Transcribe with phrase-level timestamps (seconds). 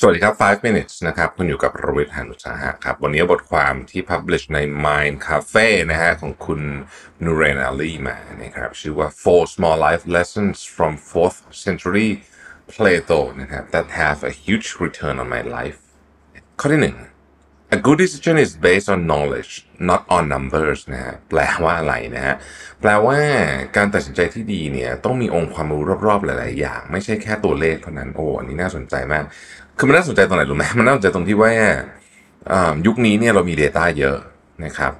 [0.00, 6.60] สวัสดีครับ 5 minutes นะครับ คุณอยู่กับรวิทย์หานุสาหะครับ วันนี้บทความที่ publish ใน Mind Cafe นะฮะของคุณ
[7.24, 12.08] นูเรนาลีมานะครับ ชื่อว่า Four Small Life Lessons from Fourth Century
[12.72, 15.78] Plato นะครับ that have a huge return on my life
[16.60, 16.96] ข้อที่หนึ่ง
[17.76, 19.52] A good decision is based on knowledge
[19.90, 22.34] not on numbers นะฮะแปลว่าอะไรนะฮะ
[22.80, 23.18] แปลว่า
[23.76, 29.24] การตัดสินใจที่ดีเนี่ยต้องมีองค์ความรู้รอบๆหลายๆอย่าง ไม่ใช่แค่ตัวเลขเท่านั้นโอ้อันนี้น่าสนใจมาก
[29.78, 31.52] คือมันน่าสนใจตรงไหนรู้ไหมมันน่าสนใจตรงที่ว่า
[32.52, 34.18] อ่ายุคนี้เนี่ยเรามี Data เยอะ
[34.64, 34.92] นะครับ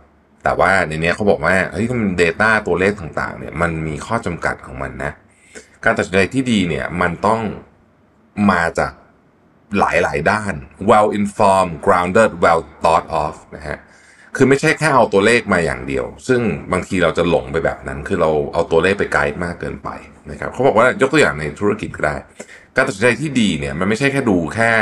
[0.44, 5.12] แต่ว่าในนี้เขาบอกว่าเฮ้ยมัน Data ตัวเลขต่างๆเนี่ยมันมีข้อจำกัดของมันนะ
[5.84, 7.40] การตัดสินใจที่ดีเนี่ยมันต้อง
[8.50, 8.92] มาจาก
[9.78, 10.54] หลายหลายๆ ด้าน
[10.90, 13.78] well informed grounded well thought of นะฮะ
[14.36, 16.40] คือไม่ใช่แค่เอาตัวเลขมาอย่างเดียว ซึ่ง
[16.72, 19.88] บางทีเราจะหลงไปแบบนั้น คือเราเอาตัวเลขไปไกด์มากเกินไป
[20.30, 22.16] นะครับเขาบอกว่ายกตัวอย่างในธุรกิจก็ได้
[22.76, 24.72] การตัดสินใจที่ดีเนี่ยมันไม่ใช่แค่ดูแค่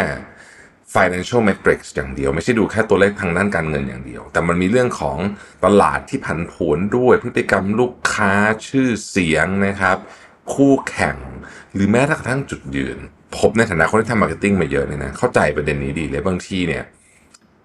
[0.94, 5.18] financial metrics อย่างเดียว ไม่ใช่ดูแค่ตัวเลขทางด้านการเงินอย่างเดียว แต่มันมีเรื่องของ
[5.64, 8.32] ตลาดที่ผันผวนด้วยพฤติกรรมลูกค้า
[8.68, 9.98] ชื่อเสียงนะครับ
[10.54, 11.16] คู่แข่ง
[11.74, 12.98] หรือแม้กระทั่งจุดยืน
[13.36, 16.84] ผมในฐานะคนที่ทำ marketing มาเยอะเนี่ยนะเข้าใจประเด็นนี้ดีเลยบางทีเนี่ย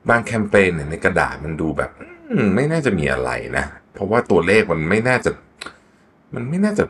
[0.09, 1.91] บางแคมเปญเนี่ยในกระดาษมันดูแบบ
[2.55, 5.31] ไม่น่าจะมีอะไรนะ เพราะว่าตัวเลขมันไม่น่าจะ
[6.35, 6.83] มันไม่น่าจะ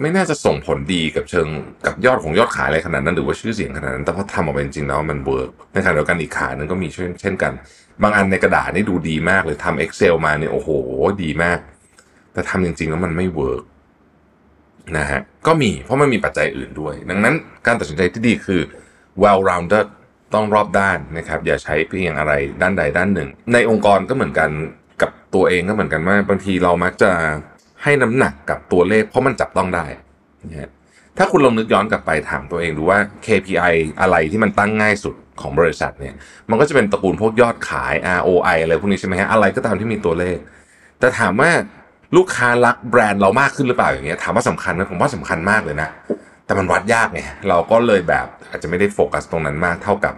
[0.00, 1.48] ไม่น่าจะส่งผลดีกับเชิง
[1.86, 7.52] กับยอดของยอดขายอะไรขนาดนั้น หรือว่าชื่อเสียงขนาดนั้น แต่พอทำออกมาจริงแล้วมัน work ในขณะเดียวกันอีกขาหนึ่งก็มีเช่นเช่นกัน
[8.02, 10.68] บางอันในกระดาษนี่ดูดีมากเลยทำ Excel มาเนี่ยโอ้โห
[11.22, 11.58] ดีมาก
[12.32, 13.62] แต่ทำจริงๆแล้วมันไม่ work
[14.96, 17.34] นะฮะก็มีเพราะมันมีปัจจัยอื่นด้วย ดังนั้น
[17.66, 18.60] การตัดสินใจที่ดีคือ
[19.22, 19.86] well rounded
[20.34, 22.32] ต้องรอบด้านนะครับ อย่าใช้เพียงอะไร
[22.62, 24.50] ด้านใดด้านหนึ่ง ในองค์กรก็เหมือนกัน
[25.02, 27.10] กับตัวเองก็เหมือนกันว่าบางทีเรามักจะ
[27.82, 29.86] ให้น้ำหนักกับตัวเลข เพราะมันจับต้องได้
[30.50, 30.70] นะฮะ
[31.18, 36.14] ถ้าคุณลองนึกย้อนกลับไปถามตัวเองดูว่า KPI อะไรที่มันตั้งง่ายสุดของบริษัทเนี่ย
[36.50, 40.36] มันก็จะเป็นตระกูลพวกยอดขาย ROI อะไรพวกนี้ใช่ไหมฮะอะไรก็ตามที่มีตัวเลข
[40.98, 41.50] แต่ถามว่า
[42.16, 45.88] ลูกค้ารักแบรนด์เรามากขึ้นหรือเปล่าอย่างเงี้ยถามว่าสำคัญไหมผมว่าสำคัญมากเลยนะ
[46.46, 50.14] แต่มันวัดยากไงเราก็เลยแบบอาจจะไม่ได้โฟกัสตรงนั้นมากเท่ากับ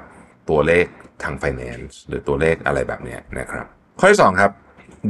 [0.50, 0.86] ตัวเลข
[1.22, 3.66] ทาง finance หรือตัวเลขอะไรแบบเนี้ยนะครับ
[4.00, 4.50] ข้อที่สองครับ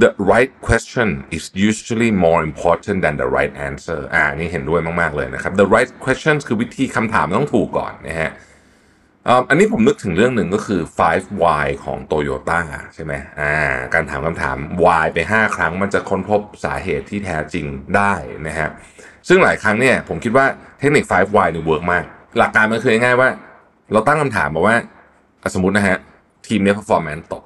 [0.04, 5.68] the right question is usually more important than the right answer อ่านี่เห็นด้วยมาก ๆ เลยนะครับ the
[5.76, 8.30] right questions คือวิธีคำถามต้องถูกก่อนนะฮะ
[9.48, 10.80] อันนี้ผมนึกถึงเรื่องหนึ่งก็คือ
[11.10, 12.60] 5 why ของ Toyota
[12.94, 13.54] ใช่ไหมอ่า
[13.94, 17.66] การถามคำถาม why ไป 5 ครั้งมันจะค้นพบสาเหตุที่แท้จริง
[17.96, 18.12] ได้
[18.46, 18.68] นะฮะ
[19.28, 20.46] ซึ่งหลายครั้งเนี่ยผมคิดว่า
[20.78, 22.04] เทคนิค5 why เนี่ย work มาก
[22.38, 23.28] หลักการมันคือง่ายๆว่า
[23.92, 24.76] เราตั้งคำถามมาว่า
[25.54, 25.96] สมมตินะฮะ
[26.46, 27.42] ทีมเนี้ย performance ตก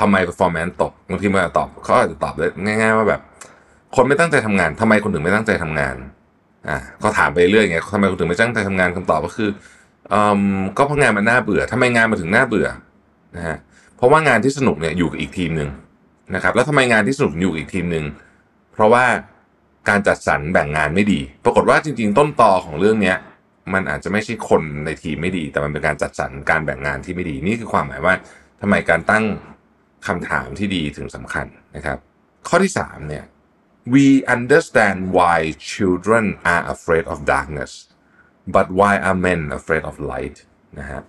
[0.00, 3.20] ทำไม performance ตกบางทีมันจะตอบเขาอาจจะตอบได้ง่าย ๆ ว่าแบบ
[3.96, 5.96] คนไม่ตั้งใจทำงานทำไมคนถึงไม่ตั้งใจทำงาน
[6.68, 9.50] อ่าก็ถามไปเรื่อยไงทำไมคนถึงไม่ตั้งใจทำงานคำตอบก็คือ
[10.76, 12.68] ก็เพราะงานมันน่าเบื่อทำไมงานมันถึงน่าเบื่อ
[13.36, 13.56] นะฮะ
[13.96, 15.70] เพราะว่างานที่สนุกเนี่ยอยู่กับอีกทีมหนึ่ง
[16.34, 18.04] นะครับ แล้วทำไมงานที่สนุกอยู่อีกทีมหนึ่ง
[18.72, 19.04] เพราะว่า
[19.88, 23.16] การจัดสรรแบ่งงานไม่ดี ปรากฏว่าจริง ๆ ต้นตอของเรื่องเนี้ย
[23.72, 28.14] มันอาจจะไม่ใช่คนในทีมไม่ดี แต่มันเป็นการจัดสรรการแบ่งงานที่ไม่ดีนี่คือความหมายว่า
[28.60, 29.24] ทำไมการตั้ง
[30.06, 31.46] คำถามที่ดีถึงสำคัญ
[31.76, 31.98] นะครับ
[32.48, 33.24] ข้อที่สามเนี่ย
[33.94, 34.06] we
[34.36, 35.36] understand why
[35.72, 37.72] children are afraid of darkness
[38.54, 40.36] but why are men afraid of light
[40.78, 41.00] นะฮะ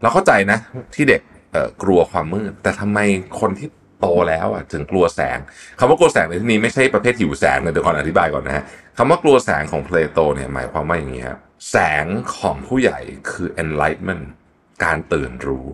[0.00, 0.58] เราเข้าใจนะ
[0.94, 2.98] ที่เด็กเอ่อกลัวความมืด แต่ทำไม
[3.40, 3.68] คนที่
[4.00, 5.38] โตแล้วอะถึงกลัวแสง
[5.78, 8.64] คำว่ากลัวแสงในที่นี้ไม่ใช่ประเภทหิวแสงนะเดี๋ยวก่อนอธิบายก่อนนะฮะ
[8.96, 11.38] คำว่ากลัวแสงของเพลโตเนี่ยหมายความว่าอย่างนี้ครับ
[11.70, 12.06] แสง
[12.36, 12.98] ของผู้ใหญ่
[13.30, 14.26] คือ enlightenment
[14.84, 15.66] การตื่นรู้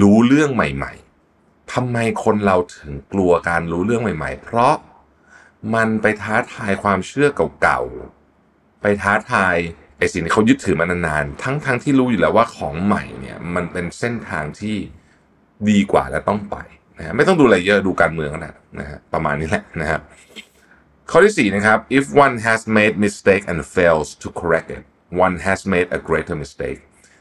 [0.00, 0.92] รู้เรื่องใหม่
[1.32, 4.74] ๆทำไมคนเราถึงกลัวการรู้เรื่องใหม่ ๆ เพราะ
[5.74, 7.28] มันไปท้าทายความเชื่อ
[7.62, 9.56] เก่าๆไปท้าทาย
[10.00, 14.76] ไอสิ่งที่เขายึดถือมานานๆ ทั้งๆทที่รู้อยู่แล้วว่าของใหม่เนี่ยมันเป็นเส้นทางที่
[15.70, 16.56] ดีกว่าและต้องไป
[16.98, 20.00] นะฮะไม่ต้องดูอะไรเยอะดูการเมืองก็ได้นะฮะประมาณนี้แหละนะครับ
[21.10, 24.82] ข้อที่สี่นะครับ if one has made mistake and fails to correct it
[25.24, 26.80] one has made a greater mistake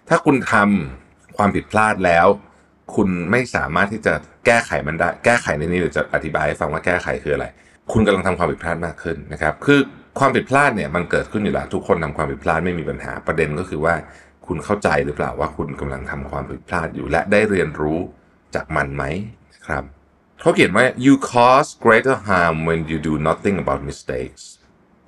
[0.09, 2.27] ถ้าคุณทำความผิดพลาดแล้ว
[2.95, 4.13] คุณไม่สามารถที่จะ
[4.45, 7.45] แก้ไขมันได้ แก้ไขในนี้เดี๋ยวจะอธิบายให้ฟังว่าแก้ไขคืออะไร
[7.91, 9.79] คุณกำลังทำความผิดพลาดมากขึ้นนะครับ คือ
[10.19, 13.95] ความผิดพลาดเนี่ยมันเกิดขึ้นอยู่แล้วทุกคนทำความผิดพลาดไม่มีปัญหาประเด็นก็คือว่า
[14.47, 17.99] คุณเข้าใจหรือเปล่าว่าคุณกำลังทำความผิดพลาดอยู่และได้เรียนรู้
[18.55, 19.03] จากมันไหม
[19.53, 19.83] นะครับ
[20.41, 24.43] เขาเขียนว่า you cause greater harm when you do nothing about mistakes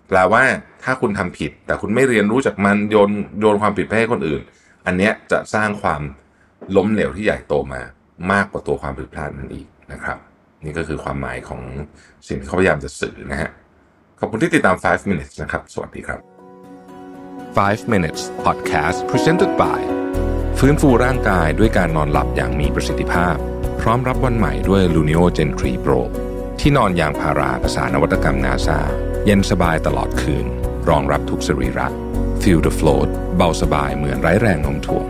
[0.07, 0.43] แปลว่า
[0.83, 3.09] ถ้าคุณทำผิด แต่คุณไม่เรียนรู้จากมันโยน
[3.39, 4.41] โยนความผิดไปให้คนอื่น
[4.85, 6.01] อันเนี้ยจะสร้างความ
[6.75, 7.81] ล้มเหลวที่ใหญ่โตมา
[8.31, 10.17] มากกว่าตัวความผิดพลาดนั่นอีกนะครับ
[10.65, 11.61] นี่ก็คือความหมายของ
[12.27, 13.51] สิ่งที่เขาพยายามจะสื่อนะฮะ
[14.23, 16.19] ขอบคุณที่ติดตาม 5 minutes นะครับ สวัสดีครับ
[17.57, 19.79] 5 minutes podcast presented by
[20.59, 23.35] ฟื้นฟูร่างกายด้วยการนอนหลับอย่างมีประสิทธิภาพ
[23.81, 25.99] พร้อมรับวันใหม่ด้วย Luno Gen 3 Pro
[26.59, 28.79] ที่นอนยางพาราภาษานวัตกรรมนาซา
[29.25, 30.45] เย็นสบายตลอดคืน
[30.89, 31.87] รองรับทุกสรีระ
[32.41, 35.05] Feel the float เบาสบายเหมือนไร้แรงโน้มถ่วง